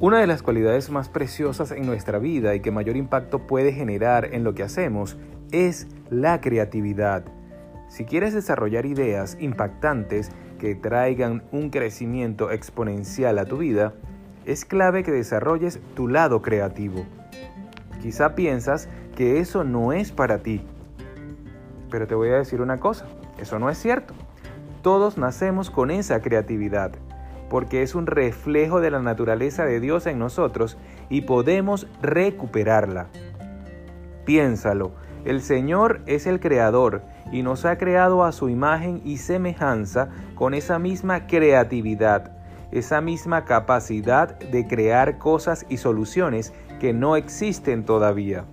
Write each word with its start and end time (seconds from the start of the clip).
Una 0.00 0.20
de 0.20 0.28
las 0.28 0.44
cualidades 0.44 0.90
más 0.90 1.08
preciosas 1.08 1.72
en 1.72 1.84
nuestra 1.84 2.20
vida 2.20 2.54
y 2.54 2.60
que 2.60 2.70
mayor 2.70 2.96
impacto 2.96 3.48
puede 3.48 3.72
generar 3.72 4.32
en 4.32 4.44
lo 4.44 4.54
que 4.54 4.62
hacemos 4.62 5.16
es 5.50 5.88
la 6.08 6.40
creatividad. 6.40 7.24
Si 7.88 8.04
quieres 8.04 8.32
desarrollar 8.32 8.86
ideas 8.86 9.36
impactantes 9.40 10.30
que 10.60 10.76
traigan 10.76 11.42
un 11.50 11.70
crecimiento 11.70 12.52
exponencial 12.52 13.40
a 13.40 13.44
tu 13.44 13.56
vida, 13.56 13.92
es 14.44 14.64
clave 14.64 15.02
que 15.02 15.10
desarrolles 15.10 15.80
tu 15.96 16.06
lado 16.06 16.42
creativo. 16.42 17.04
Quizá 18.00 18.36
piensas 18.36 18.88
que 19.16 19.40
eso 19.40 19.64
no 19.64 19.92
es 19.92 20.12
para 20.12 20.44
ti, 20.44 20.62
pero 21.90 22.06
te 22.06 22.14
voy 22.14 22.28
a 22.28 22.36
decir 22.36 22.60
una 22.60 22.78
cosa, 22.78 23.04
eso 23.36 23.58
no 23.58 23.68
es 23.68 23.78
cierto. 23.78 24.14
Todos 24.82 25.18
nacemos 25.18 25.72
con 25.72 25.90
esa 25.90 26.22
creatividad 26.22 26.92
porque 27.48 27.82
es 27.82 27.94
un 27.94 28.06
reflejo 28.06 28.80
de 28.80 28.90
la 28.90 29.00
naturaleza 29.00 29.64
de 29.64 29.80
Dios 29.80 30.06
en 30.06 30.18
nosotros 30.18 30.76
y 31.08 31.22
podemos 31.22 31.86
recuperarla. 32.02 33.06
Piénsalo, 34.24 34.92
el 35.24 35.40
Señor 35.40 36.00
es 36.06 36.26
el 36.26 36.40
Creador 36.40 37.02
y 37.32 37.42
nos 37.42 37.64
ha 37.64 37.78
creado 37.78 38.24
a 38.24 38.32
su 38.32 38.48
imagen 38.48 39.00
y 39.04 39.18
semejanza 39.18 40.10
con 40.34 40.54
esa 40.54 40.78
misma 40.78 41.26
creatividad, 41.26 42.32
esa 42.70 43.00
misma 43.00 43.44
capacidad 43.44 44.38
de 44.38 44.66
crear 44.66 45.18
cosas 45.18 45.66
y 45.68 45.78
soluciones 45.78 46.52
que 46.80 46.92
no 46.92 47.16
existen 47.16 47.84
todavía. 47.84 48.44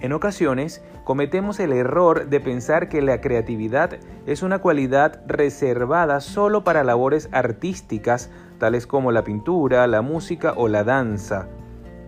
En 0.00 0.12
ocasiones 0.14 0.82
cometemos 1.04 1.60
el 1.60 1.72
error 1.72 2.28
de 2.28 2.40
pensar 2.40 2.88
que 2.88 3.02
la 3.02 3.20
creatividad 3.20 3.98
es 4.26 4.42
una 4.42 4.60
cualidad 4.60 5.20
reservada 5.26 6.20
solo 6.20 6.64
para 6.64 6.84
labores 6.84 7.28
artísticas 7.32 8.30
tales 8.58 8.86
como 8.86 9.12
la 9.12 9.24
pintura, 9.24 9.86
la 9.86 10.00
música 10.00 10.54
o 10.56 10.68
la 10.68 10.84
danza. 10.84 11.48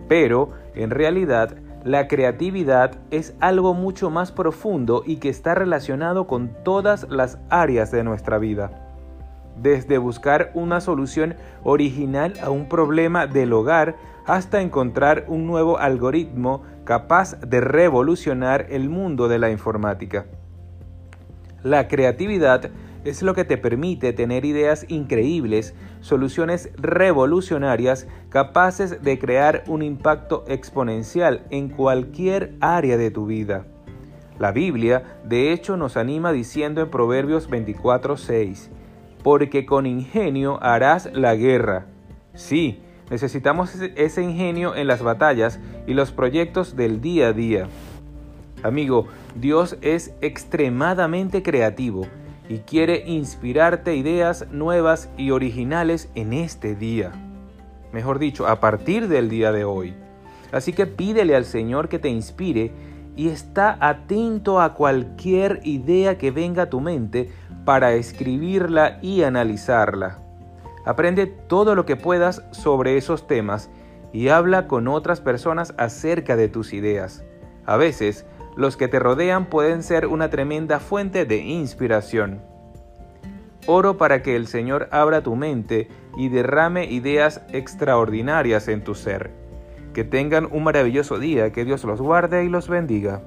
Pero, 0.07 0.51
en 0.73 0.89
realidad, 0.89 1.55
la 1.83 2.07
creatividad 2.07 2.95
es 3.11 3.35
algo 3.39 3.73
mucho 3.73 4.09
más 4.09 4.31
profundo 4.31 5.03
y 5.05 5.17
que 5.17 5.29
está 5.29 5.53
relacionado 5.53 6.25
con 6.25 6.49
todas 6.63 7.07
las 7.09 7.37
áreas 7.49 7.91
de 7.91 8.03
nuestra 8.03 8.39
vida. 8.39 8.71
Desde 9.61 9.99
buscar 9.99 10.49
una 10.55 10.81
solución 10.81 11.35
original 11.63 12.33
a 12.41 12.49
un 12.49 12.69
problema 12.69 13.27
del 13.27 13.53
hogar 13.53 13.95
hasta 14.25 14.61
encontrar 14.61 15.25
un 15.27 15.45
nuevo 15.45 15.77
algoritmo 15.77 16.63
capaz 16.83 17.39
de 17.41 17.61
revolucionar 17.61 18.67
el 18.69 18.89
mundo 18.89 19.27
de 19.27 19.39
la 19.39 19.49
informática. 19.49 20.25
La 21.63 21.87
creatividad 21.87 22.71
es 23.05 23.21
lo 23.21 23.33
que 23.33 23.43
te 23.43 23.57
permite 23.57 24.13
tener 24.13 24.45
ideas 24.45 24.85
increíbles, 24.87 25.75
soluciones 26.01 26.69
revolucionarias 26.77 28.07
capaces 28.29 29.01
de 29.01 29.19
crear 29.19 29.63
un 29.67 29.81
impacto 29.81 30.45
exponencial 30.47 31.45
en 31.49 31.69
cualquier 31.69 32.53
área 32.61 32.97
de 32.97 33.11
tu 33.11 33.25
vida. 33.25 33.65
La 34.39 34.51
Biblia, 34.51 35.19
de 35.23 35.51
hecho, 35.51 35.77
nos 35.77 35.95
anima 35.95 36.31
diciendo 36.31 36.81
en 36.81 36.89
Proverbios 36.89 37.49
24:6, 37.49 38.69
porque 39.23 39.65
con 39.65 39.85
ingenio 39.85 40.61
harás 40.61 41.09
la 41.13 41.35
guerra. 41.35 41.85
Sí, 42.33 42.81
Necesitamos 43.13 43.75
ese 43.95 44.23
ingenio 44.23 44.75
en 44.75 44.87
las 44.87 45.03
batallas 45.03 45.59
y 45.85 45.93
los 45.93 46.11
proyectos 46.11 46.75
del 46.75 46.99
día 46.99 47.27
a 47.27 47.33
día. 47.33 47.67
Amigo, 48.63 49.05
Dios 49.35 49.77
es 49.81 50.15
extremadamente 50.21 51.43
creativo 51.43 52.07
y 52.49 52.57
quiere 52.61 53.03
inspirarte 53.05 53.95
ideas 53.95 54.47
nuevas 54.49 55.11
y 55.15 55.29
originales 55.29 56.09
en 56.15 56.33
este 56.33 56.73
día. 56.73 57.11
Mejor 57.91 58.17
dicho, 58.17 58.47
a 58.47 58.59
partir 58.59 59.07
del 59.07 59.29
día 59.29 59.51
de 59.51 59.63
hoy. 59.63 59.93
Así 60.51 60.73
que 60.73 60.87
pídele 60.87 61.35
al 61.35 61.45
Señor 61.45 61.89
que 61.89 61.99
te 61.99 62.09
inspire 62.09 62.71
y 63.15 63.27
está 63.27 63.77
atento 63.79 64.59
a 64.59 64.73
cualquier 64.73 65.59
idea 65.65 66.17
que 66.17 66.31
venga 66.31 66.63
a 66.63 66.69
tu 66.71 66.81
mente 66.81 67.29
para 67.63 67.93
escribirla 67.93 68.97
y 69.03 69.21
analizarla. 69.21 70.23
Aprende 70.85 71.27
todo 71.27 71.75
lo 71.75 71.85
que 71.85 71.95
puedas 71.95 72.43
sobre 72.51 72.97
esos 72.97 73.27
temas 73.27 73.69
y 74.11 74.27
habla 74.27 74.67
con 74.67 74.87
otras 74.87 75.21
personas 75.21 75.73
acerca 75.77 76.35
de 76.35 76.49
tus 76.49 76.73
ideas. 76.73 77.23
A 77.65 77.77
veces, 77.77 78.25
los 78.55 78.77
que 78.77 78.87
te 78.87 78.99
rodean 78.99 79.45
pueden 79.47 79.81
ser 79.83 80.07
una 80.07 80.29
tremenda 80.29 80.79
fuente 80.79 81.25
de 81.25 81.37
inspiración. 81.37 82.41
Oro 83.65 83.97
para 83.97 84.21
que 84.21 84.35
el 84.35 84.47
Señor 84.47 84.89
abra 84.91 85.23
tu 85.23 85.35
mente 85.35 85.87
y 86.17 86.29
derrame 86.29 86.85
ideas 86.85 87.41
extraordinarias 87.49 88.67
en 88.67 88.83
tu 88.83 88.93
ser. 88.93 89.31
Que 89.93 90.03
tengan 90.03 90.47
un 90.51 90.63
maravilloso 90.63 91.17
día, 91.17 91.51
que 91.51 91.63
Dios 91.63 91.83
los 91.85 92.01
guarde 92.01 92.43
y 92.43 92.49
los 92.49 92.67
bendiga. 92.67 93.21